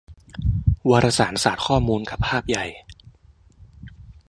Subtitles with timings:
[0.89, 2.65] วารสารศาสตร์ข้อมูลกับภาพใหญ่